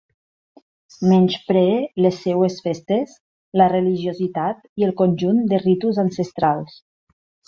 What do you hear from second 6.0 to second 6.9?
ancestrals.